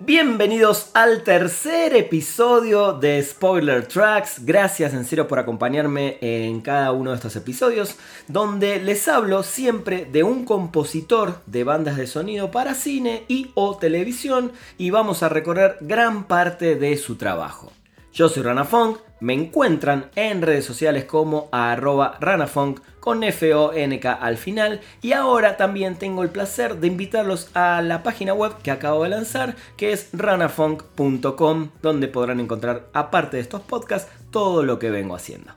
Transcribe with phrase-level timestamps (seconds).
[0.00, 4.44] Bienvenidos al tercer episodio de Spoiler Tracks.
[4.44, 7.96] Gracias en serio por acompañarme en cada uno de estos episodios,
[8.28, 13.78] donde les hablo siempre de un compositor de bandas de sonido para cine y o
[13.78, 17.72] televisión y vamos a recorrer gran parte de su trabajo.
[18.12, 24.36] Yo soy Rana Funk, me encuentran en redes sociales como arroba ranafunk con F-O-N-K al
[24.36, 29.04] final y ahora también tengo el placer de invitarlos a la página web que acabo
[29.04, 34.90] de lanzar que es ranafunk.com donde podrán encontrar aparte de estos podcasts todo lo que
[34.90, 35.52] vengo haciendo.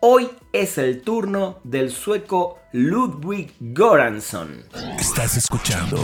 [0.00, 4.64] Hoy es el turno del sueco Ludwig Göransson.
[4.98, 5.96] Estás escuchando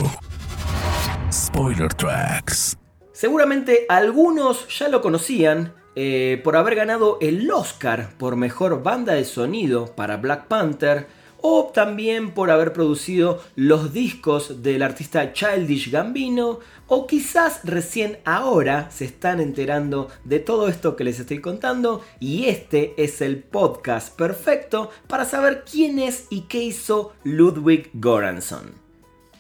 [1.32, 2.78] Spoiler Tracks.
[3.12, 9.24] Seguramente algunos ya lo conocían eh, por haber ganado el Oscar por mejor banda de
[9.24, 11.08] sonido para Black Panther
[11.40, 18.92] o también por haber producido los discos del artista Childish Gambino o quizás recién ahora
[18.92, 24.16] se están enterando de todo esto que les estoy contando y este es el podcast
[24.16, 28.70] perfecto para saber quién es y qué hizo Ludwig Göransson.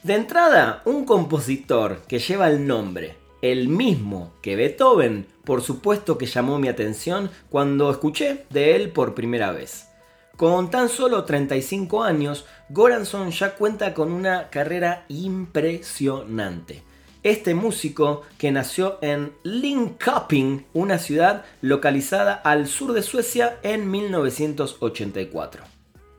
[0.02, 6.26] De entrada, un compositor que lleva el nombre el mismo que Beethoven, por supuesto que
[6.26, 9.88] llamó mi atención cuando escuché de él por primera vez.
[10.36, 16.82] Con tan solo 35 años, Goranson ya cuenta con una carrera impresionante.
[17.24, 25.77] Este músico, que nació en Linköping, una ciudad localizada al sur de Suecia en 1984.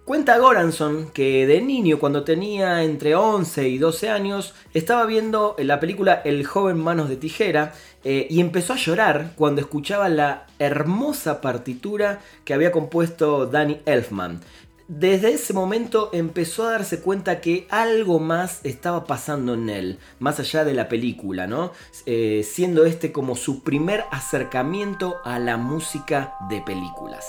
[0.10, 5.80] Cuenta Goranson que de niño, cuando tenía entre 11 y 12 años, estaba viendo la
[5.80, 11.42] película El joven manos de tijera eh, y empezó a llorar cuando escuchaba la hermosa
[11.42, 14.40] partitura que había compuesto Danny Elfman.
[14.88, 20.40] Desde ese momento empezó a darse cuenta que algo más estaba pasando en él, más
[20.40, 21.72] allá de la película, ¿no?
[22.08, 27.28] Eh, siendo este como su primer acercamiento a la música de películas.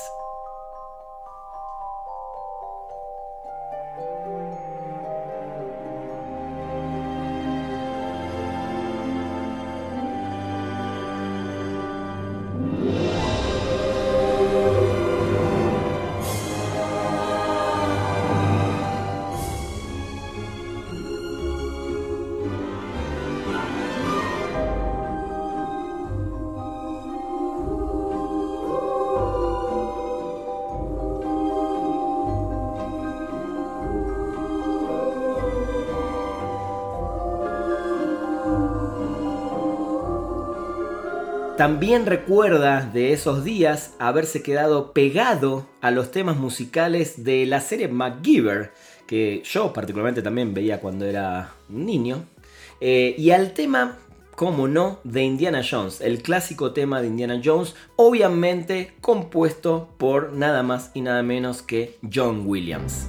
[41.61, 47.87] También recuerda de esos días haberse quedado pegado a los temas musicales de la serie
[47.87, 48.73] MacGyver,
[49.07, 52.25] que yo particularmente también veía cuando era un niño,
[52.81, 53.99] eh, y al tema,
[54.37, 60.63] como no, de Indiana Jones, el clásico tema de Indiana Jones, obviamente compuesto por nada
[60.63, 63.07] más y nada menos que John Williams.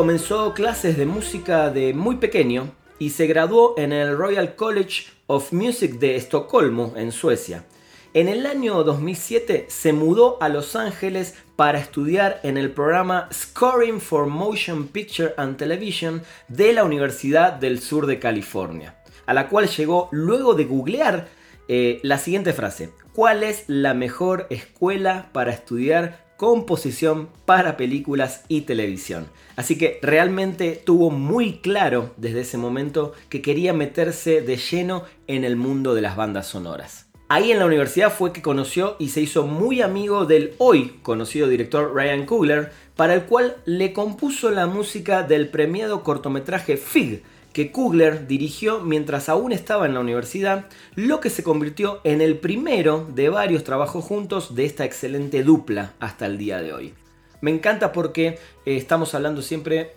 [0.00, 5.52] Comenzó clases de música de muy pequeño y se graduó en el Royal College of
[5.52, 7.66] Music de Estocolmo, en Suecia.
[8.14, 14.00] En el año 2007 se mudó a Los Ángeles para estudiar en el programa Scoring
[14.00, 19.68] for Motion Picture and Television de la Universidad del Sur de California, a la cual
[19.68, 21.28] llegó luego de googlear
[21.68, 22.88] eh, la siguiente frase.
[23.12, 29.26] ¿Cuál es la mejor escuela para estudiar composición para películas y televisión.
[29.56, 35.44] Así que realmente tuvo muy claro desde ese momento que quería meterse de lleno en
[35.44, 37.10] el mundo de las bandas sonoras.
[37.28, 41.46] Ahí en la universidad fue que conoció y se hizo muy amigo del hoy conocido
[41.46, 47.72] director Ryan Coogler, para el cual le compuso la música del premiado cortometraje Fig, que
[47.72, 53.06] Kugler dirigió mientras aún estaba en la universidad, lo que se convirtió en el primero
[53.14, 56.94] de varios trabajos juntos de esta excelente dupla hasta el día de hoy.
[57.40, 58.38] Me encanta porque eh,
[58.76, 59.92] estamos hablando siempre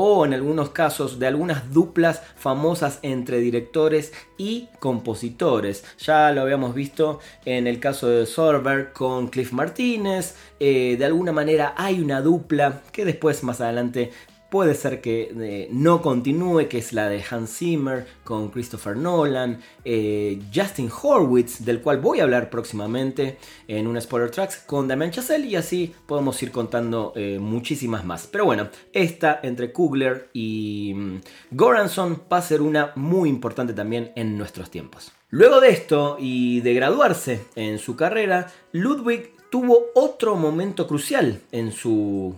[0.00, 5.84] o en algunos casos de algunas duplas famosas entre directores y compositores.
[5.98, 10.36] Ya lo habíamos visto en el caso de Sorberg con Cliff Martínez.
[10.60, 14.12] Eh, de alguna manera hay una dupla que después más adelante
[14.50, 19.60] Puede ser que eh, no continúe, que es la de Hans Zimmer con Christopher Nolan,
[19.84, 23.36] eh, Justin Horwitz, del cual voy a hablar próximamente
[23.66, 28.26] en una Spoiler Tracks con Damien Chazelle y así podemos ir contando eh, muchísimas más.
[28.26, 31.20] Pero bueno, esta entre Kugler y mm,
[31.50, 35.12] Goranson va a ser una muy importante también en nuestros tiempos.
[35.28, 41.70] Luego de esto y de graduarse en su carrera, Ludwig tuvo otro momento crucial en
[41.70, 42.34] su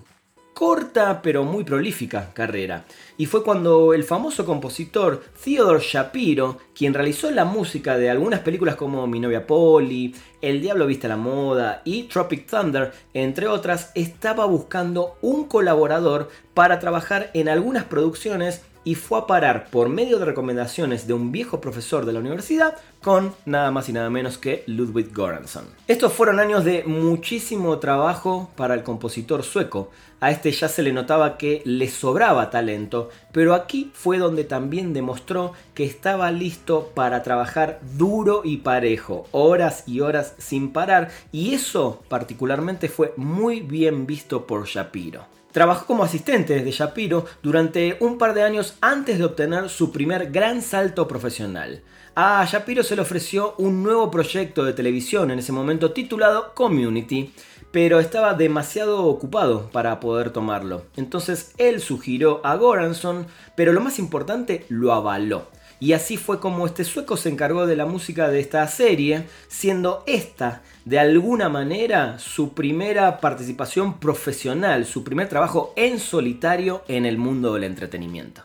[0.61, 2.85] corta pero muy prolífica carrera.
[3.17, 8.77] Y fue cuando el famoso compositor Theodore Shapiro, quien realizó la música de algunas películas
[8.77, 14.45] como Mi novia Polly, El diablo viste la moda y Tropic Thunder, entre otras, estaba
[14.45, 20.25] buscando un colaborador para trabajar en algunas producciones y fue a parar por medio de
[20.25, 24.63] recomendaciones de un viejo profesor de la universidad con nada más y nada menos que
[24.67, 25.65] Ludwig Göransson.
[25.87, 29.91] Estos fueron años de muchísimo trabajo para el compositor sueco.
[30.21, 34.93] A este ya se le notaba que le sobraba talento, pero aquí fue donde también
[34.93, 41.55] demostró que estaba listo para trabajar duro y parejo, horas y horas sin parar, y
[41.55, 45.40] eso particularmente fue muy bien visto por Shapiro.
[45.53, 50.31] Trabajó como asistente de Shapiro durante un par de años antes de obtener su primer
[50.31, 51.83] gran salto profesional.
[52.15, 57.33] A Shapiro se le ofreció un nuevo proyecto de televisión en ese momento titulado Community,
[57.73, 60.85] pero estaba demasiado ocupado para poder tomarlo.
[60.97, 63.27] Entonces él sugirió a Goranson,
[63.57, 65.49] pero lo más importante, lo avaló.
[65.81, 70.05] Y así fue como este sueco se encargó de la música de esta serie, siendo
[70.07, 77.17] esta de alguna manera su primera participación profesional, su primer trabajo en solitario en el
[77.17, 78.43] mundo del entretenimiento.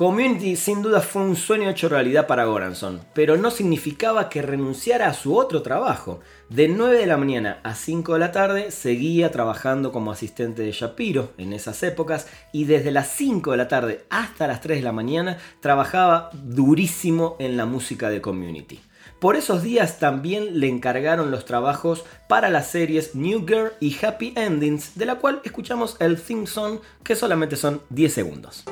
[0.00, 5.08] Community sin duda fue un sueño hecho realidad para Goranson, pero no significaba que renunciara
[5.08, 6.20] a su otro trabajo.
[6.48, 10.72] De 9 de la mañana a 5 de la tarde seguía trabajando como asistente de
[10.72, 14.84] Shapiro en esas épocas y desde las 5 de la tarde hasta las 3 de
[14.84, 18.80] la mañana trabajaba durísimo en la música de Community.
[19.18, 24.32] Por esos días también le encargaron los trabajos para las series New Girl y Happy
[24.34, 28.64] Endings, de la cual escuchamos el theme song que solamente son 10 segundos.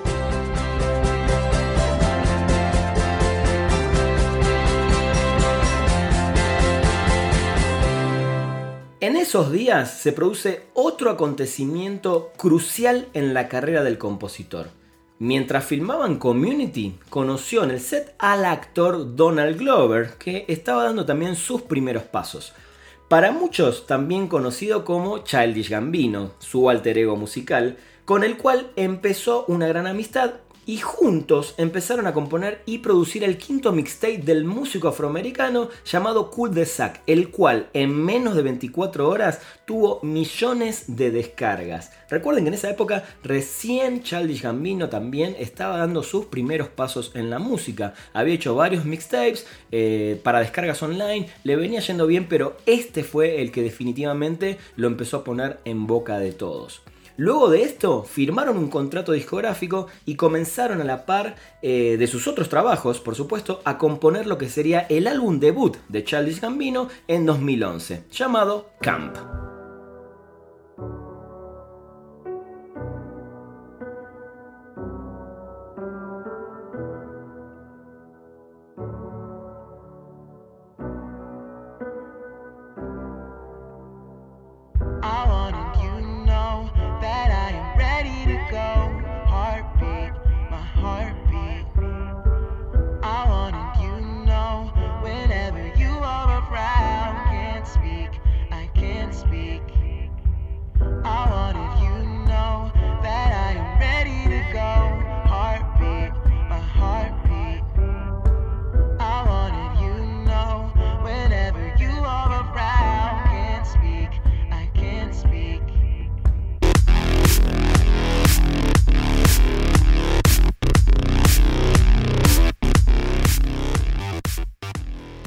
[9.01, 14.71] En esos días se produce otro acontecimiento crucial en la carrera del compositor.
[15.21, 21.37] Mientras filmaban Community, conoció en el set al actor Donald Glover, que estaba dando también
[21.37, 22.55] sus primeros pasos.
[23.07, 29.45] Para muchos también conocido como Childish Gambino, su alter ego musical, con el cual empezó
[29.47, 30.33] una gran amistad
[30.69, 36.53] y juntos empezaron a componer y producir el quinto mixtape del músico afroamericano llamado Cool
[36.53, 41.91] de Sack, el cual en menos de 24 horas tuvo millones de descargas.
[42.11, 47.31] Recuerden que en esa época recién Childish Gambino también estaba dando sus primeros pasos en
[47.31, 47.95] la música.
[48.13, 53.41] Había hecho varios mixtapes eh, para descargas online, le venía yendo bien, pero este fue
[53.41, 56.83] el que definitivamente lo empezó a poner en boca de todos.
[57.19, 62.29] Luego de esto, firmaron un contrato discográfico y comenzaron a la par eh, de sus
[62.29, 66.89] otros trabajos, por supuesto, a componer lo que sería el álbum debut de Childish Gambino
[67.09, 69.17] en 2011, llamado Camp.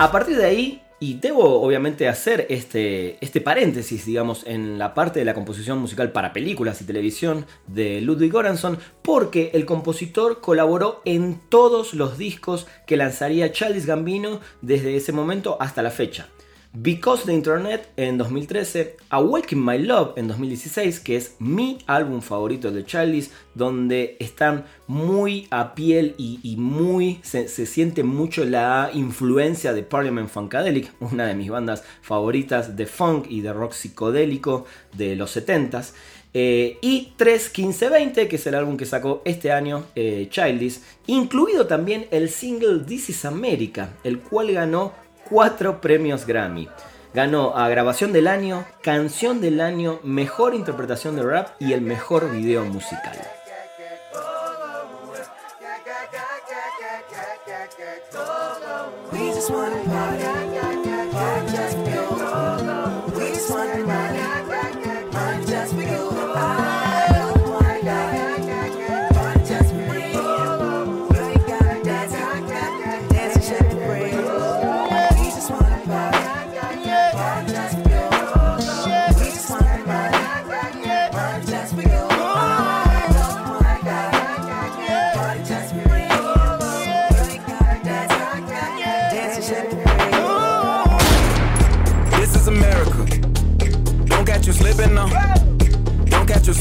[0.01, 5.19] A partir de ahí, y debo obviamente hacer este, este paréntesis, digamos, en la parte
[5.19, 11.03] de la composición musical para películas y televisión de Ludwig Göransson, porque el compositor colaboró
[11.05, 16.29] en todos los discos que lanzaría Childish Gambino desde ese momento hasta la fecha.
[16.73, 22.71] Because the Internet en 2013, Awaken My Love en 2016, que es mi álbum favorito
[22.71, 29.83] de Childish, donde están muy a piel y, muy se, siente mucho la influencia de
[29.83, 35.35] Parliament Funkadelic, una de mis bandas favoritas de funk y de rock psicodélico de los
[35.35, 35.91] 70s.
[36.33, 42.07] Eh, y 3.15.20, que es el álbum que sacó este año eh, Childish, incluido también
[42.11, 44.93] el single This is America, el cual ganó
[45.31, 46.67] cuatro premios Grammy.
[47.13, 52.29] Ganó a Grabación del Año, Canción del Año, Mejor Interpretación de Rap y el Mejor
[52.31, 53.17] Video Musical.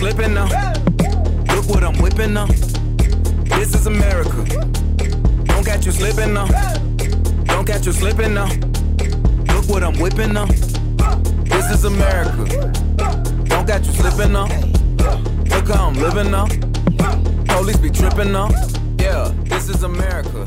[0.01, 0.47] Slipping now.
[1.55, 2.47] Look what I'm whipping now.
[3.59, 4.47] This is America.
[5.45, 6.47] Don't catch you slipping now.
[7.45, 8.49] Don't catch you slipping now.
[9.53, 10.47] Look what I'm whipping now.
[11.45, 12.73] This is America.
[13.45, 14.49] Don't catch you slipping now.
[15.53, 16.47] Look how I'm living now.
[17.55, 18.49] Police be tripping now.
[18.99, 20.47] Yeah, this is America.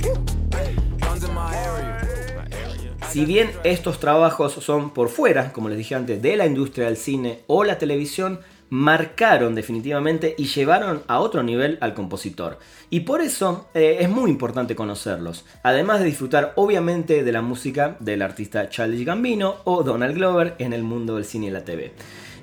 [3.11, 6.97] Si bien estos trabajos son por fuera, como les dije antes, de la industria del
[6.97, 8.39] cine o la televisión,
[8.73, 12.57] marcaron definitivamente y llevaron a otro nivel al compositor.
[12.89, 17.97] Y por eso eh, es muy importante conocerlos, además de disfrutar obviamente de la música
[17.99, 21.93] del artista Charlie Gambino o Donald Glover en el mundo del cine y la TV.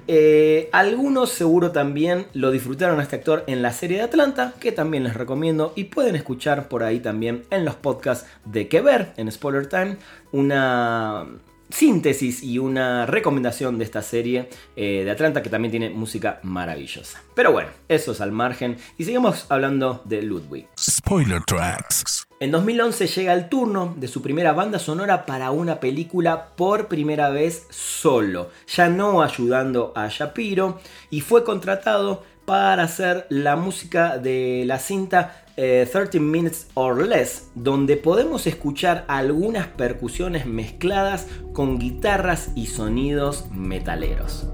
[0.07, 4.71] Eh, algunos seguro también lo disfrutaron a este actor en la serie de Atlanta, que
[4.71, 9.15] también les recomiendo y pueden escuchar por ahí también en los podcasts de Que Ver,
[9.17, 9.97] en Spoiler Time,
[10.31, 11.27] una,
[11.71, 17.23] síntesis y una recomendación de esta serie eh, de Atlanta que también tiene música maravillosa.
[17.35, 20.67] Pero bueno, eso es al margen y seguimos hablando de Ludwig.
[20.79, 22.27] Spoiler Tracks.
[22.41, 27.29] En 2011 llega el turno de su primera banda sonora para una película por primera
[27.29, 34.65] vez solo, ya no ayudando a Shapiro y fue contratado para hacer la música de
[34.67, 42.51] la cinta 30 eh, Minutes or Less, donde podemos escuchar algunas percusiones mezcladas con guitarras
[42.55, 44.47] y sonidos metaleros.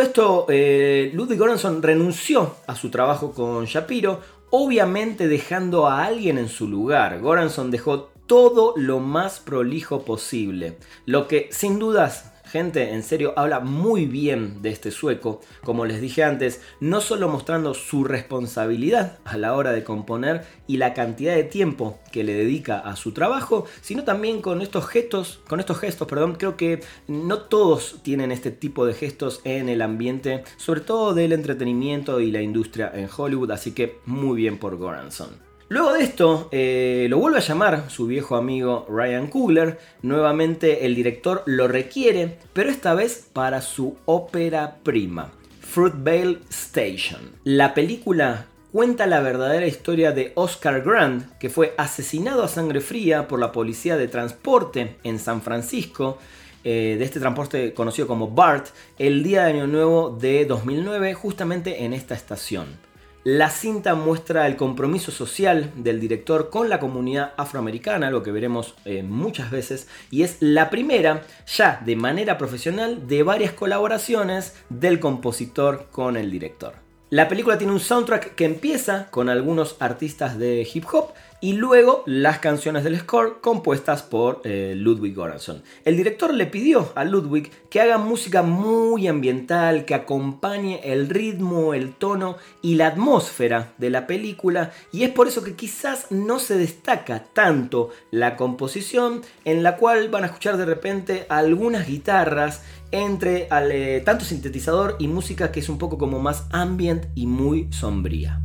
[0.00, 1.40] Esto, eh, Ludwig
[1.80, 7.22] renunció a su trabajo con Shapiro, obviamente dejando a alguien en su lugar.
[7.22, 10.76] Göransson dejó todo lo más prolijo posible,
[11.06, 16.02] lo que sin dudas Gente, en serio, habla muy bien de este sueco, como les
[16.02, 21.34] dije antes, no solo mostrando su responsabilidad a la hora de componer y la cantidad
[21.34, 25.78] de tiempo que le dedica a su trabajo, sino también con estos gestos, con estos
[25.78, 30.82] gestos, perdón, creo que no todos tienen este tipo de gestos en el ambiente, sobre
[30.82, 35.51] todo del entretenimiento y la industria en Hollywood, así que muy bien por Goranson.
[35.72, 39.78] Luego de esto, eh, lo vuelve a llamar su viejo amigo Ryan Coogler.
[40.02, 47.22] Nuevamente el director lo requiere, pero esta vez para su ópera prima, Fruitvale Station.
[47.44, 53.26] La película cuenta la verdadera historia de Oscar Grant, que fue asesinado a sangre fría
[53.26, 56.18] por la policía de transporte en San Francisco.
[56.64, 61.82] Eh, de este transporte conocido como BART, el día de Año Nuevo de 2009, justamente
[61.84, 62.91] en esta estación.
[63.24, 68.74] La cinta muestra el compromiso social del director con la comunidad afroamericana, lo que veremos
[68.84, 74.98] eh, muchas veces, y es la primera, ya de manera profesional, de varias colaboraciones del
[74.98, 76.74] compositor con el director.
[77.10, 81.12] La película tiene un soundtrack que empieza con algunos artistas de hip hop
[81.42, 85.62] y luego las canciones del score compuestas por eh, Ludwig Göransson.
[85.84, 91.74] El director le pidió a Ludwig que haga música muy ambiental, que acompañe el ritmo,
[91.74, 96.38] el tono y la atmósfera de la película y es por eso que quizás no
[96.38, 102.62] se destaca tanto la composición en la cual van a escuchar de repente algunas guitarras
[102.92, 107.66] entre eh, tanto sintetizador y música que es un poco como más ambient y muy
[107.72, 108.40] sombría.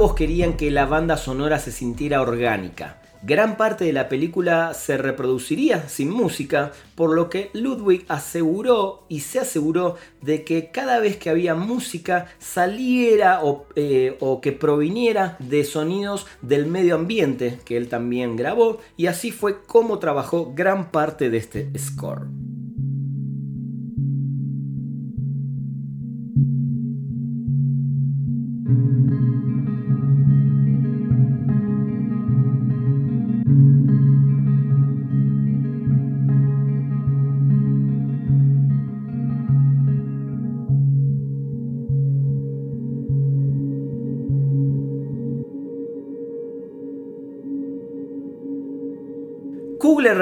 [0.00, 3.02] Ambos querían que la banda sonora se sintiera orgánica.
[3.22, 9.20] Gran parte de la película se reproduciría sin música, por lo que Ludwig aseguró y
[9.20, 15.36] se aseguró de que cada vez que había música saliera o, eh, o, que proviniera
[15.38, 20.90] de sonidos del medio ambiente que él también grabó y así fue como trabajó gran
[20.90, 22.22] parte de este score.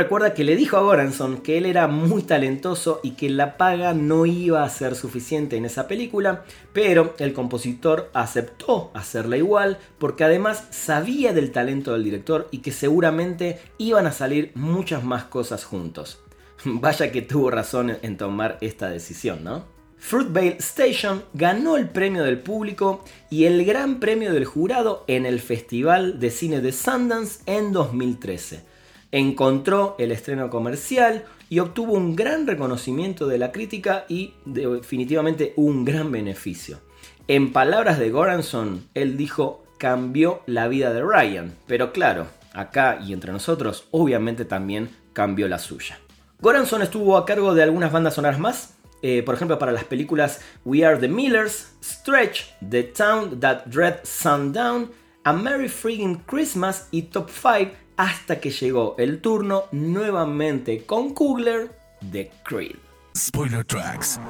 [0.09, 3.93] Recuerda que le dijo a Goranson que él era muy talentoso y que la paga
[3.93, 10.25] no iba a ser suficiente en esa película, pero el compositor aceptó hacerla igual porque
[10.25, 15.67] además sabía del talento del director y que seguramente iban a salir muchas más cosas
[15.67, 16.21] juntos.
[16.65, 19.67] Vaya que tuvo razón en tomar esta decisión, ¿no?
[19.99, 25.39] Fruitvale Station ganó el premio del público y el gran premio del jurado en el
[25.39, 28.78] Festival de Cine de Sundance en 2013
[29.13, 35.85] encontró el estreno comercial y obtuvo un gran reconocimiento de la crítica y definitivamente un
[35.85, 36.81] gran beneficio.
[37.27, 43.13] En palabras de Goranson, él dijo, cambió la vida de Ryan, pero claro, acá y
[43.13, 45.99] entre nosotros, obviamente también cambió la suya.
[46.41, 50.41] Goranson estuvo a cargo de algunas bandas sonoras más, eh, por ejemplo para las películas
[50.65, 54.91] We Are the Millers, Stretch, The Town That Dread Sundown,
[55.25, 61.73] A Merry Friggin' Christmas y Top 5 hasta que llegó el turno nuevamente con Kugler
[62.01, 62.77] de Creed.
[63.15, 64.21] Spoiler Tracks.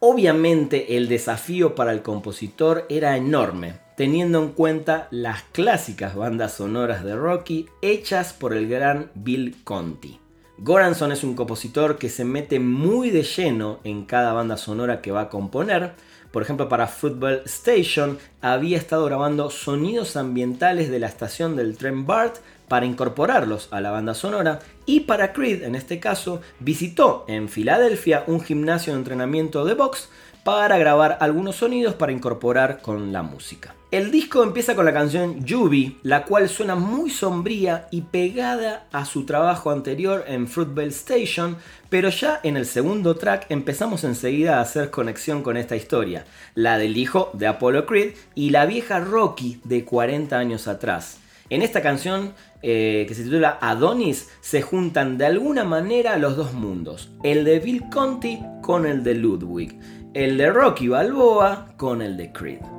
[0.00, 7.04] Obviamente el desafío para el compositor era enorme, teniendo en cuenta las clásicas bandas sonoras
[7.04, 10.18] de Rocky hechas por el gran Bill Conti.
[10.56, 15.12] Goranson es un compositor que se mete muy de lleno en cada banda sonora que
[15.12, 15.92] va a componer.
[16.38, 22.06] Por ejemplo, para Football Station había estado grabando sonidos ambientales de la estación del tren
[22.06, 22.36] BART
[22.68, 28.22] para incorporarlos a la banda sonora y para Creed, en este caso, visitó en Filadelfia
[28.28, 30.10] un gimnasio de entrenamiento de box
[30.48, 33.74] para grabar algunos sonidos para incorporar con la música.
[33.90, 39.04] El disco empieza con la canción Yubi, la cual suena muy sombría y pegada a
[39.04, 41.58] su trabajo anterior en Fruitvale Station,
[41.90, 46.78] pero ya en el segundo track empezamos enseguida a hacer conexión con esta historia, la
[46.78, 51.18] del hijo de Apollo Creed y la vieja Rocky de 40 años atrás.
[51.50, 56.52] En esta canción, eh, que se titula Adonis, se juntan de alguna manera los dos
[56.52, 59.78] mundos, el de Bill Conti con el de Ludwig,
[60.18, 62.77] el de Rocky Balboa con el de Creed.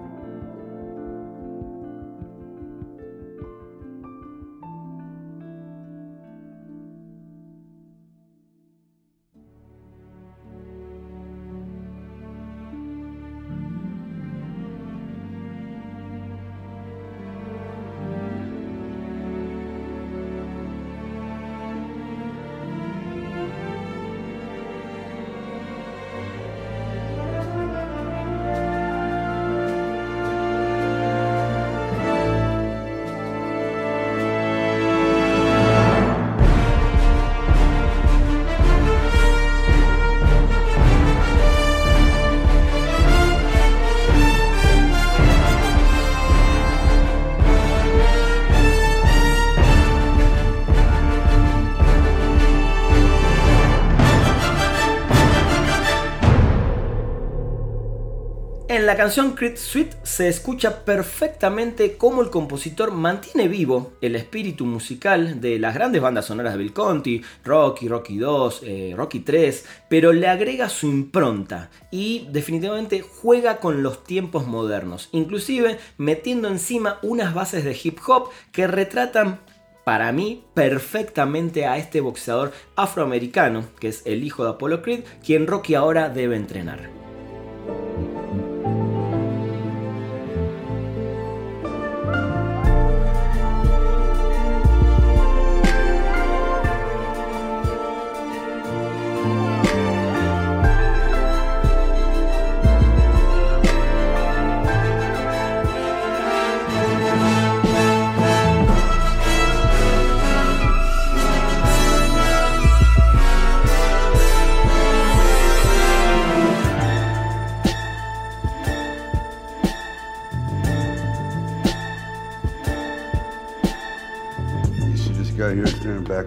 [58.90, 65.40] La canción Creed Suite se escucha perfectamente cómo el compositor mantiene vivo el espíritu musical
[65.40, 70.12] de las grandes bandas sonoras de Bill Conti, Rocky, Rocky 2, eh, Rocky 3, pero
[70.12, 77.36] le agrega su impronta y definitivamente juega con los tiempos modernos, inclusive metiendo encima unas
[77.36, 79.40] bases de hip hop que retratan
[79.84, 85.46] para mí perfectamente a este boxeador afroamericano, que es el hijo de Apollo Creed, quien
[85.46, 86.90] Rocky ahora debe entrenar.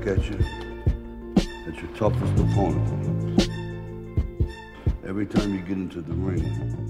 [0.03, 0.38] Back at you.
[1.65, 3.49] That's your toughest opponent.
[5.05, 6.82] Every time you get into the ring,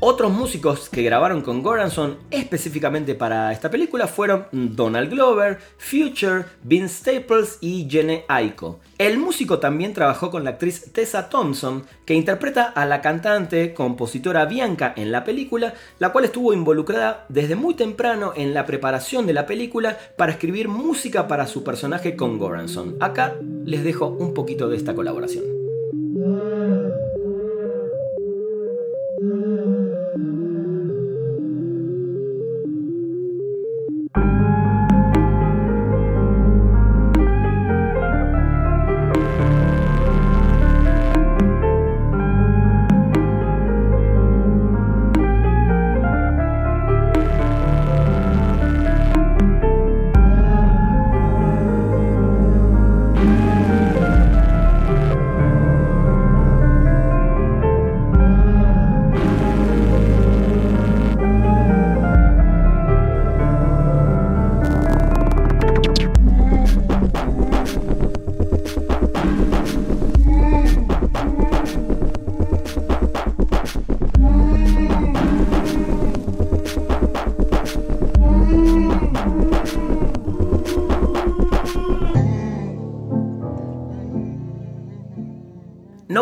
[0.00, 6.98] Otros músicos que grabaron con Goranson específicamente para esta película fueron Donald Glover, Future, Vince
[6.98, 8.78] Staples y Jenny Aiko.
[8.96, 14.44] El músico también trabajó con la actriz Tessa Thompson, que interpreta a la cantante, compositora
[14.44, 19.32] Bianca en la película, la cual estuvo involucrada desde muy temprano en la preparación de
[19.32, 22.96] la película para escribir música para su personaje con Goranson.
[23.00, 23.34] Acá
[23.64, 25.42] les dejo un poquito de esta colaboración.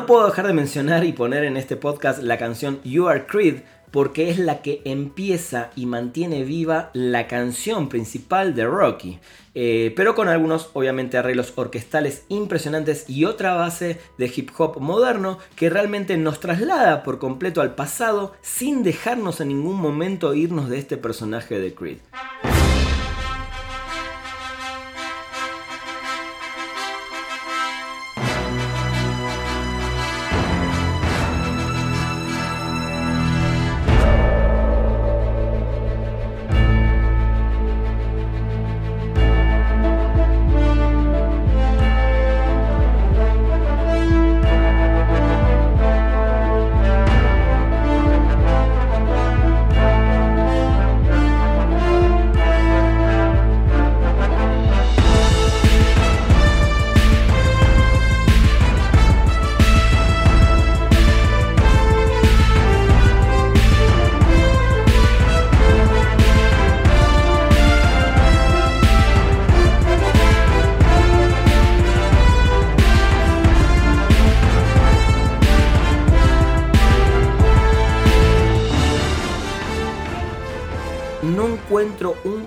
[0.07, 3.63] No puedo dejar de mencionar y poner en este podcast la canción You Are Creed
[3.91, 9.19] porque es la que empieza y mantiene viva la canción principal de Rocky,
[9.57, 15.41] eh, pero con algunos obviamente arreglos orquestales impresionantes y otra base de hip hop moderno
[15.57, 20.79] que realmente nos traslada por completo al pasado sin dejarnos en ningún momento irnos de
[20.79, 21.99] este personaje de Creed.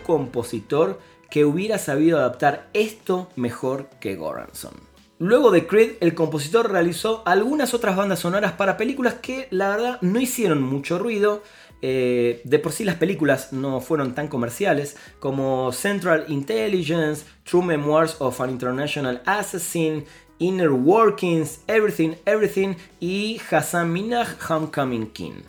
[0.10, 4.74] Compositor que hubiera sabido adaptar esto mejor que Goranson.
[5.20, 10.02] Luego de Creed, el compositor realizó algunas otras bandas sonoras para películas que la verdad
[10.02, 11.44] no hicieron mucho ruido.
[11.84, 18.16] Eh, de por sí las películas no fueron tan comerciales como Central Intelligence, True Memoirs
[18.20, 20.06] of an International Assassin,
[20.40, 25.44] Inner Workings, Everything, Everything y Hassan Minaj Homecoming King.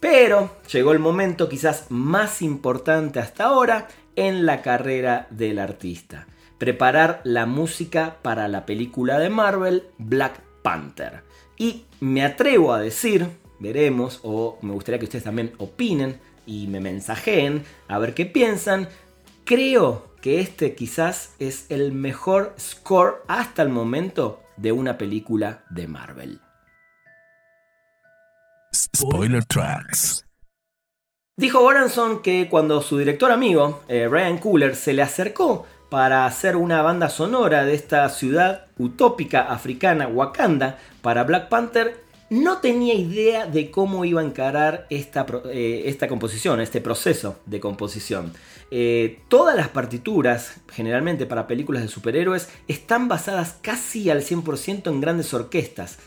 [0.00, 6.26] Pero llegó el momento quizás más importante hasta ahora en la carrera del artista.
[6.58, 11.22] Preparar la música para la película de Marvel Black Panther.
[11.56, 16.80] Y me atrevo a decir, veremos, o me gustaría que ustedes también opinen y me
[16.80, 18.88] mensajeen a ver qué piensan.
[19.44, 25.86] Creo que este quizás es el mejor score hasta el momento de una película de
[25.86, 26.40] Marvel.
[28.78, 30.24] Spoiler Tracks.
[31.36, 36.56] Dijo Goranson que cuando su director amigo, eh, Ryan Cooler, se le acercó para hacer
[36.56, 43.46] una banda sonora de esta ciudad utópica africana, Wakanda, para Black Panther, no tenía idea
[43.46, 48.32] de cómo iba a encarar esta, eh, esta composición, este proceso de composición.
[48.70, 55.00] Eh, todas las partituras, generalmente para películas de superhéroes, están basadas casi al 100% en
[55.00, 55.98] grandes orquestas.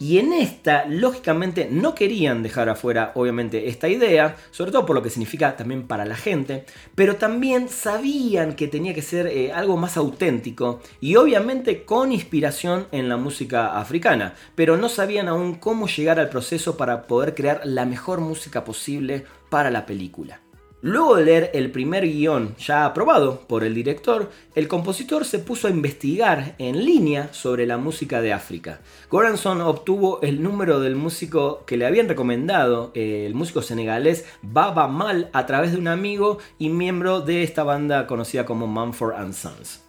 [0.00, 5.02] Y en esta, lógicamente, no querían dejar afuera, obviamente, esta idea, sobre todo por lo
[5.02, 9.76] que significa también para la gente, pero también sabían que tenía que ser eh, algo
[9.76, 15.88] más auténtico y obviamente con inspiración en la música africana, pero no sabían aún cómo
[15.88, 20.40] llegar al proceso para poder crear la mejor música posible para la película.
[20.80, 25.66] Luego de leer el primer guion ya aprobado por el director, el compositor se puso
[25.66, 28.78] a investigar en línea sobre la música de África.
[29.10, 34.86] Goranson obtuvo el número del músico que le habían recomendado, eh, el músico senegalés Baba
[34.86, 39.82] Mal, a través de un amigo y miembro de esta banda conocida como Mumford Sons.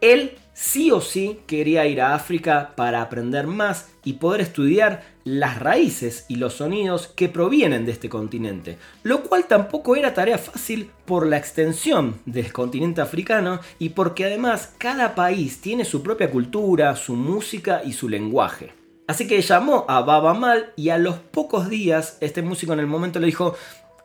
[0.00, 5.58] Él sí o sí quería ir a África para aprender más y poder estudiar las
[5.58, 10.90] raíces y los sonidos que provienen de este continente, lo cual tampoco era tarea fácil
[11.04, 16.96] por la extensión del continente africano y porque además cada país tiene su propia cultura,
[16.96, 18.72] su música y su lenguaje.
[19.06, 22.86] Así que llamó a Baba Mal y a los pocos días este músico en el
[22.86, 23.56] momento le dijo,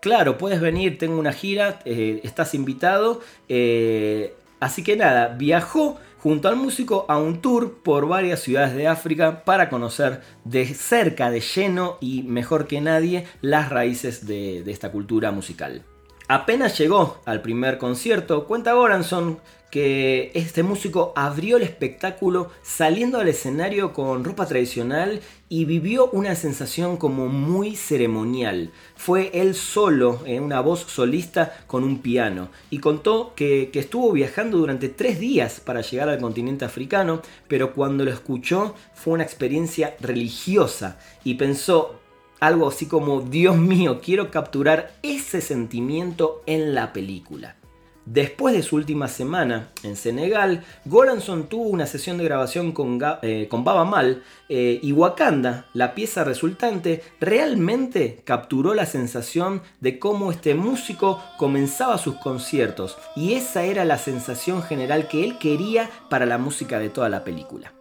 [0.01, 3.21] claro, puedes venir, tengo una gira, eh, estás invitado.
[3.47, 8.87] Eh, así que nada, viajó junto al músico a un tour por varias ciudades de
[8.87, 14.91] África para conocer de cerca, de lleno y mejor que nadie las raíces de, esta
[14.91, 15.83] cultura musical.
[16.27, 23.27] Apenas llegó al primer concierto, cuenta Goranson que este músico abrió el espectáculo saliendo al
[23.27, 28.71] escenario con ropa tradicional y vivió una sensación como muy ceremonial.
[28.95, 34.57] Fue él solo, en una voz solista con un piano, y contó que estuvo viajando
[34.57, 39.95] durante tres días para llegar al continente africano, pero cuando lo escuchó fue una experiencia
[39.99, 41.99] religiosa y pensó,
[42.39, 47.55] algo así como, Dios mío, quiero capturar ese sentimiento en la película.
[48.05, 53.49] Después de su última semana en Senegal, Goranson tuvo una sesión de grabación con, eh,
[53.51, 60.53] Baba Mal eh, y Wakanda, la pieza resultante, realmente capturó la sensación de cómo este
[60.53, 66.37] músico comenzaba sus conciertos y esa era la sensación general que él quería para la
[66.37, 67.73] música de toda la película.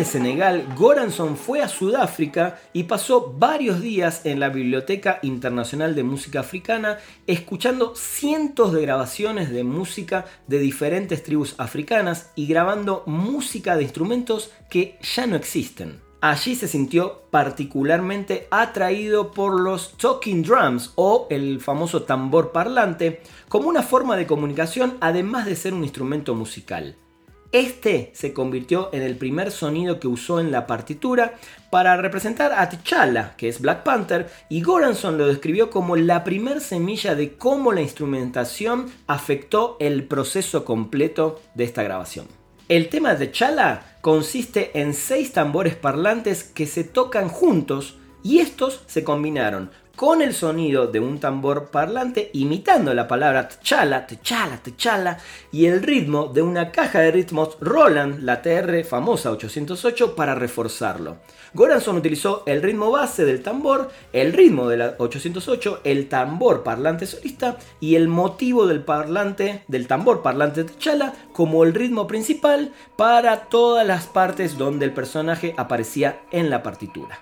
[0.00, 6.04] De Senegal, Goranson fue a Sudáfrica y pasó varios días en la Biblioteca Internacional de
[6.04, 13.76] Música Africana escuchando cientos de grabaciones de música de diferentes tribus africanas y grabando música
[13.76, 16.00] de instrumentos que ya no existen.
[16.22, 23.68] Allí se sintió particularmente atraído por los talking drums o el famoso tambor parlante como
[23.68, 26.96] una forma de comunicación además de ser un instrumento musical.
[27.52, 31.34] Este se convirtió en el primer sonido que usó en la partitura
[31.70, 36.60] para representar a T'Challa, que es Black Panther, y Goranson lo describió como la primer
[36.60, 42.28] semilla de cómo la instrumentación afectó el proceso completo de esta grabación.
[42.68, 48.84] El tema de T'Challa consiste en seis tambores parlantes que se tocan juntos y estos
[48.86, 55.18] se combinaron con el sonido de un tambor parlante imitando la palabra tchala, tchala, tchala
[55.52, 61.18] y el ritmo de una caja de ritmos Roland, la TR famosa 808, para reforzarlo.
[61.52, 67.04] Goranson utilizó el ritmo base del tambor, el ritmo de la 808, el tambor parlante
[67.04, 73.50] solista y el motivo del parlante del tambor parlante tchala como el ritmo principal para
[73.50, 77.20] todas las partes donde el personaje aparecía en la partitura.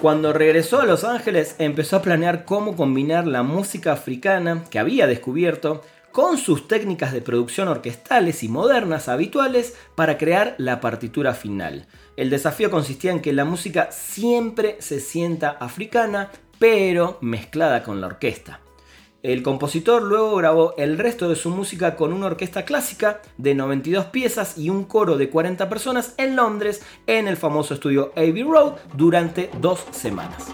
[0.00, 5.06] Cuando regresó a Los Ángeles empezó a planear cómo combinar la música africana que había
[5.06, 11.86] descubierto con sus técnicas de producción orquestales y modernas habituales para crear la partitura final.
[12.16, 18.06] El desafío consistía en que la música siempre se sienta africana, pero mezclada con la
[18.06, 18.60] orquesta.
[19.22, 24.06] El compositor luego grabó el resto de su música con una orquesta clásica de 92
[24.06, 28.76] piezas y un coro de 40 personas en Londres en el famoso estudio Abbey Road
[28.94, 30.50] durante dos semanas.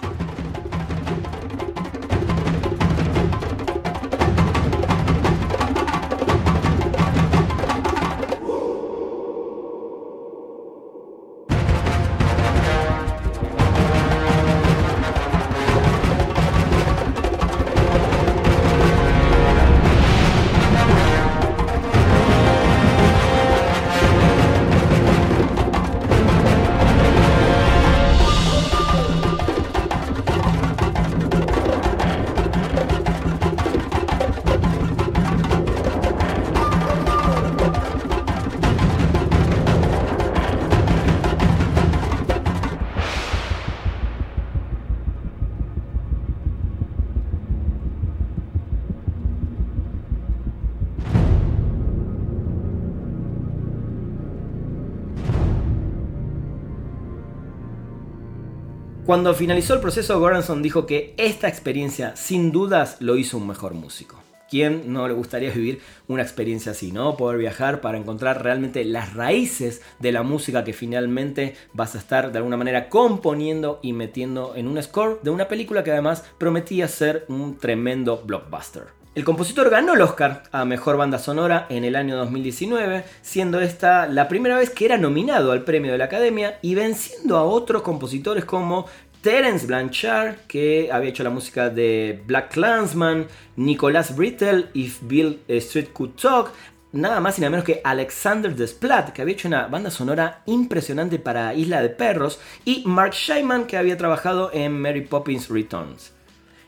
[59.07, 63.73] Cuando finalizó el proceso, Goranson dijo que esta experiencia sin dudas lo hizo un mejor
[63.73, 64.21] músico.
[64.51, 67.17] ¿Quién no le gustaría vivir una experiencia así, no?
[67.17, 72.33] Poder viajar para encontrar realmente las raíces de la música que finalmente vas a estar
[72.33, 76.89] de alguna manera componiendo y metiendo en un score de una película que además prometía
[76.89, 78.96] ser un tremendo blockbuster.
[79.17, 84.07] El compositor ganó el Oscar a Mejor Banda Sonora en el año 2019, siendo esta
[84.09, 87.81] la primera vez que era nominado al premio de la Academia y venciendo a otros
[87.81, 88.85] compositores como
[89.23, 95.95] Terence Blanchard, que había hecho la música de Black Clansman, Nicolas Brittle, If Bill Street
[95.95, 96.53] Could Talk,
[96.93, 101.19] nada más y nada menos que Alexander Desplat, que había hecho una banda sonora impresionante
[101.19, 106.16] para Isla de Perros, y Mark Scheinman, que había trabajado en Mary Poppins Returns.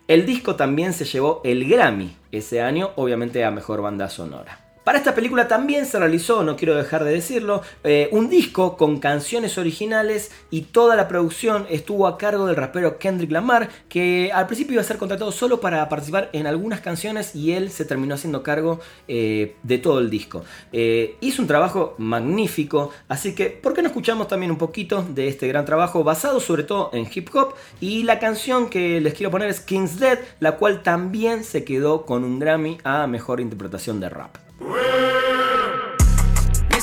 [0.08, 4.67] El disco también se llevó el Grammy ese año, obviamente a Mejor Banda Sonora.
[4.88, 9.00] Para esta película también se realizó, no quiero dejar de decirlo, eh, un disco con
[9.00, 14.46] canciones originales y toda la producción estuvo a cargo del rapero Kendrick Lamar, que al
[14.46, 18.14] principio iba a ser contratado solo para participar en algunas canciones y él se terminó
[18.14, 20.42] haciendo cargo eh, de todo el disco.
[20.72, 25.28] Eh, hizo un trabajo magnífico, así que ¿por qué no escuchamos también un poquito de
[25.28, 27.52] este gran trabajo basado sobre todo en hip hop?
[27.78, 32.06] Y la canción que les quiero poner es King's Dead, la cual también se quedó
[32.06, 34.47] con un Grammy a Mejor Interpretación de Rap.
[34.60, 34.70] Miss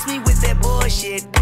[0.08, 1.35] me with that bullshit.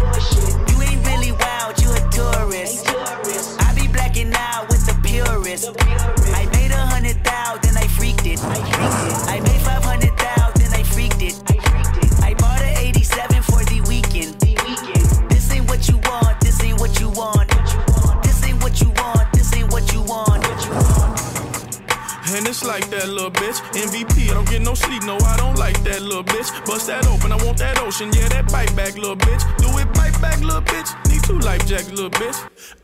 [27.94, 29.46] Ocean, yeah, that bite back, little bitch.
[29.62, 30.90] Do it, bite back, little bitch.
[31.06, 32.34] Need two life jacks, little bitch.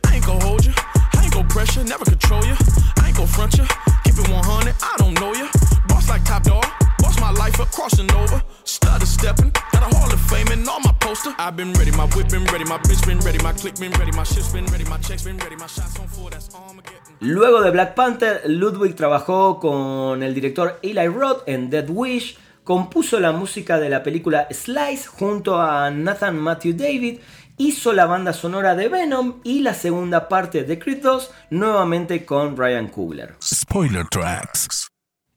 [0.07, 0.73] I ain't gon' hold you,
[1.19, 2.55] I ain't gon' pressure, never control you.
[3.03, 3.67] I ain't gon' front you,
[4.05, 5.49] keep it 100, I don't know you.
[5.89, 6.65] Boss like top dog,
[7.03, 8.41] boss my life up, crossing over.
[8.63, 11.35] Stutter stepping, got a hall of fame and all my poster.
[11.39, 14.13] I've been ready, my whip been ready, my bitch been ready, my click been ready,
[14.13, 17.17] my shit's been ready, my checks been ready, my shots on full, that's Armageddon.
[17.19, 22.39] Luego de Black Panther, Ludwig trabajó con el director Eli Roth en Dead Wish,
[22.71, 27.19] compuso la música de la película Slice junto a Nathan Matthew David,
[27.57, 32.57] hizo la banda sonora de Venom y la segunda parte de Creed 2 nuevamente con
[32.57, 33.35] Ryan Coogler.
[33.43, 34.87] Spoiler Tracks.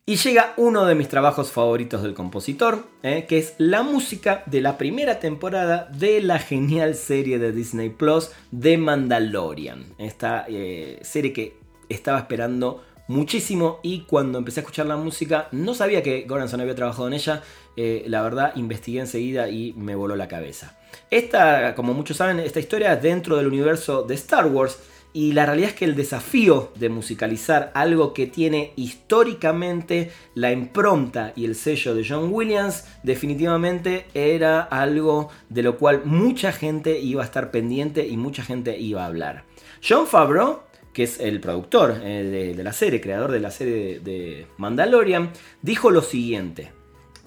[0.05, 4.61] Y llega uno de mis trabajos favoritos del compositor, eh, que es la música de
[4.61, 9.95] la primera temporada de la genial serie de Disney Plus de Mandalorian.
[9.97, 11.57] Esta eh, serie que
[11.89, 16.75] estaba esperando muchísimo y cuando empecé a escuchar la música no sabía que Goranson había
[16.75, 17.43] trabajado en ella.
[17.75, 20.77] eh, la verdad investigué enseguida y me voló la cabeza.
[21.09, 24.79] Esta, como muchos saben, esta historia es dentro del universo de Star Wars.
[25.15, 31.33] Y la realidad es que el desafío de musicalizar algo que tiene históricamente la impronta
[31.35, 37.21] y el sello de John Williams definitivamente era algo de lo cual mucha gente iba
[37.21, 39.43] a estar pendiente y mucha gente iba a hablar.
[39.87, 40.61] John Favreau,
[40.93, 45.31] que es el productor eh, de, la serie, creador de la serie de, de Mandalorian,
[45.61, 46.71] dijo lo siguiente.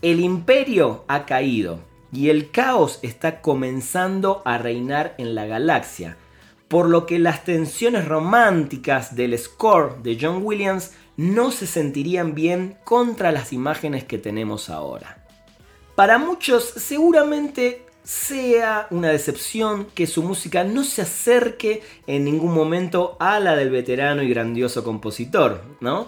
[0.02, 1.80] El imperio ha caído
[2.12, 6.16] y el caos está comenzando a reinar en la galaxia
[6.68, 12.78] por lo que las tensiones románticas del score de John Williams no se sentirían bien
[12.84, 15.24] contra las imágenes que tenemos ahora.
[15.94, 23.16] Para muchos seguramente sea una decepción que su música no se acerque en ningún momento
[23.18, 26.06] a la del veterano y grandioso compositor, ¿no?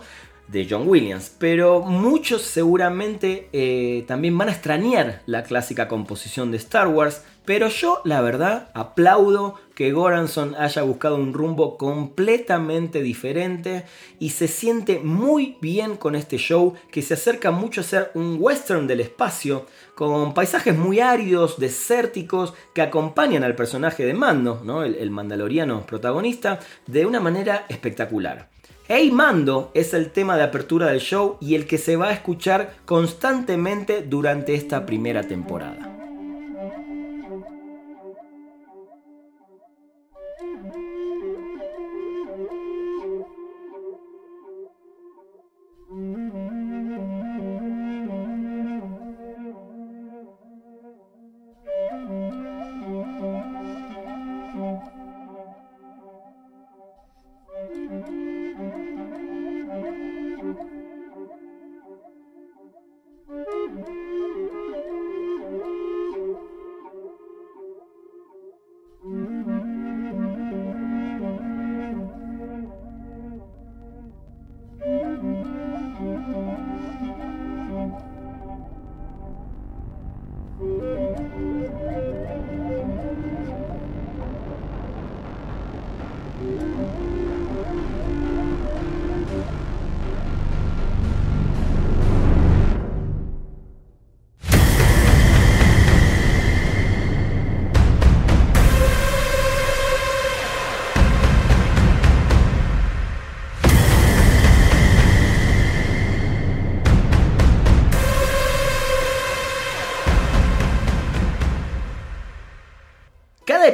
[0.48, 6.56] de John Williams, pero muchos seguramente eh, también van a extrañar la clásica composición de
[6.56, 13.84] Star Wars, pero yo la verdad aplaudo que Goranson haya buscado un rumbo completamente diferente
[14.18, 18.38] y se siente muy bien con este show que se acerca mucho a ser un
[18.40, 19.66] western del espacio
[19.98, 26.60] con paisajes muy áridos, desérticos que acompañan al personaje de Mando, el, el mandaloriano protagonista,
[26.86, 28.48] de una manera espectacular.
[28.86, 32.12] Hey Mando es el tema de apertura del show y el que se va a
[32.12, 35.97] escuchar constantemente durante esta primera temporada.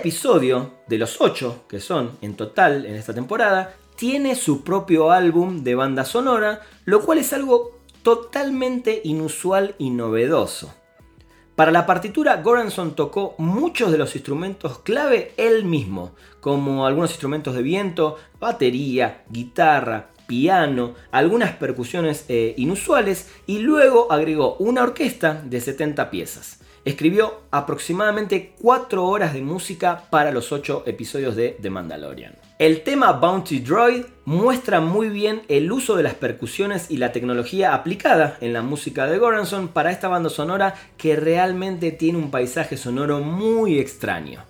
[0.05, 5.65] Episodio de los 8 que son en total en esta temporada tiene su propio álbum
[5.65, 10.75] de banda sonora, lo cual es algo totalmente inusual y novedoso.
[11.57, 17.55] Para la partitura, Goranson tocó muchos de los instrumentos clave él mismo, como algunos instrumentos
[17.55, 25.63] de viento, batería, guitarra, piano, algunas percusiones eh, inusuales y luego agregó una orquesta de
[25.63, 26.61] 70 piezas.
[26.85, 32.35] Escribió aproximadamente 4 horas de música para los 8 episodios de The Mandalorian.
[32.59, 37.73] El tema Bounty Droid muestra muy bien el uso de las percusiones y la tecnología
[37.73, 42.77] aplicada en la música de Goranson para esta banda sonora que realmente tiene un paisaje
[42.77, 44.43] sonoro muy extraño.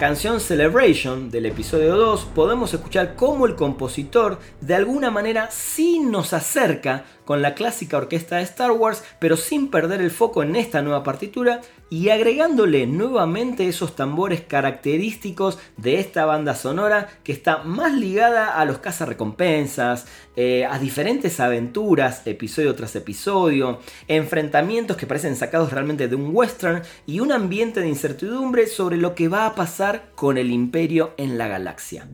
[0.00, 6.32] Canción Celebration del episodio 2 podemos escuchar cómo el compositor de alguna manera sí nos
[6.32, 10.80] acerca con la clásica orquesta de Star Wars, pero sin perder el foco en esta
[10.80, 17.92] nueva partitura y agregándole nuevamente esos tambores característicos de esta banda sonora que está más
[17.92, 25.72] ligada a los cazarrecompensas, eh, a diferentes aventuras, episodio tras episodio, enfrentamientos que parecen sacados
[25.72, 29.89] realmente de un western y un ambiente de incertidumbre sobre lo que va a pasar
[30.14, 32.08] con el imperio en la galaxia.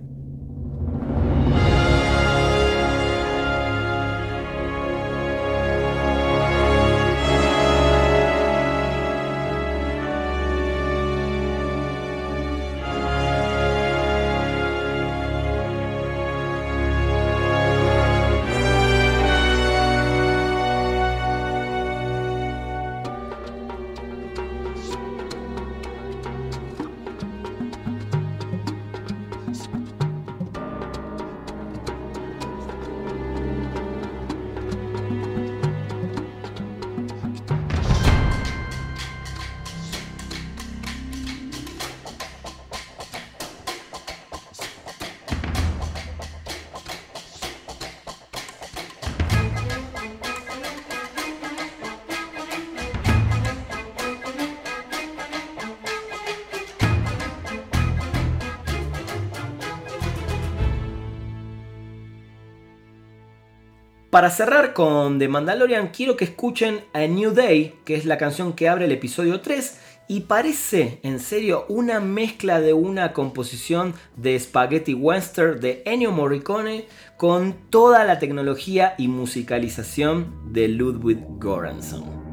[64.16, 68.54] Para cerrar con The Mandalorian, quiero que escuchen A New Day, que es la canción
[68.54, 69.78] que abre el episodio 3.
[70.08, 76.86] Y parece, en serio, una mezcla de una composición de Spaghetti Western de Ennio Morricone
[77.18, 82.25] con toda la tecnología y musicalización de Ludwig Göransson.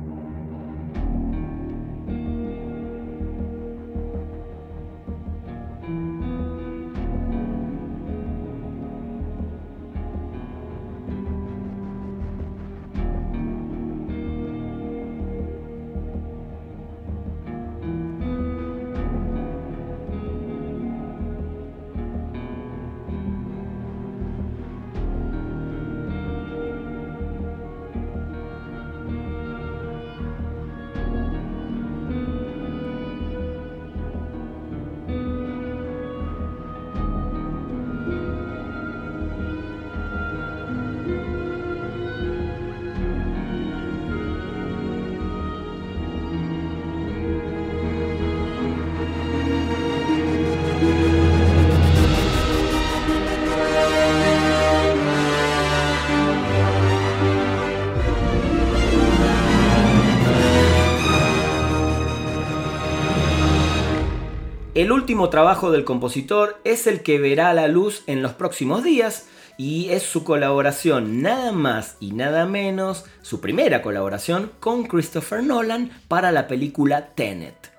[65.30, 70.04] Trabajo del compositor es el que verá la luz en los próximos días y es
[70.04, 76.48] su colaboración nada más y nada menos, su primera colaboración con Christopher Nolan para la
[76.48, 77.72] película Tenet.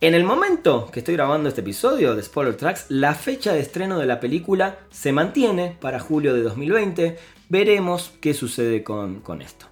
[0.00, 3.98] En el momento que estoy grabando este episodio de Spoiler Tracks, la fecha de estreno
[3.98, 7.16] de la película se mantiene para julio de 2020.
[7.48, 9.66] Veremos qué sucede con, con esto.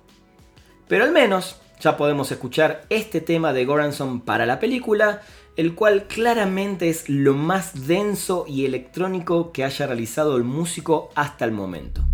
[0.88, 5.20] Pero al menos ya podemos escuchar este tema de Goranson para la película,
[5.56, 11.44] el cual claramente es lo más denso y electrónico que haya realizado el músico hasta
[11.44, 12.04] el momento.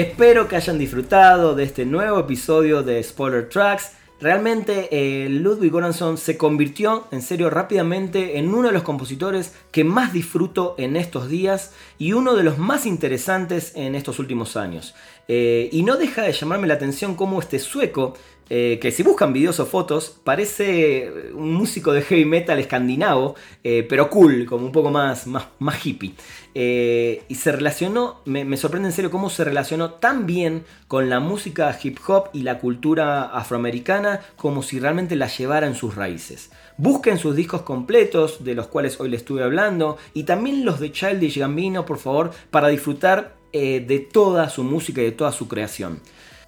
[0.00, 3.92] Espero que hayan disfrutado de este nuevo episodio de Spoiler Tracks.
[4.18, 9.84] Realmente eh, Ludwig Göransson se convirtió en serio rápidamente en uno de los compositores que
[9.84, 14.94] más disfruto en estos días y uno de los más interesantes en estos últimos años.
[15.28, 18.14] Eh, y no deja de llamarme la atención cómo este sueco
[18.52, 23.86] eh, que si buscan videos o fotos, parece un músico de heavy metal escandinavo, eh,
[23.88, 26.14] pero cool, como un poco más, más, más hippie.
[26.54, 31.20] Eh, y se relacionó, me, sorprende en serio cómo se relacionó tan bien con la
[31.20, 36.50] música hip hop y la cultura afroamericana como si realmente la llevara en sus raíces.
[36.76, 40.92] Busquen sus discos completos, de los cuales hoy les estuve hablando, y también los de
[40.92, 46.00] Childish Gambino, por favor, para disfrutar de toda su música y de toda su creación.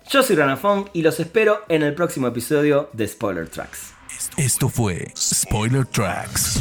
[0.08, 3.92] Yo soy Ranafong y los espero en el próximo episodio de Spoiler Tracks.
[4.36, 6.60] Esto fue Spoiler Tracks.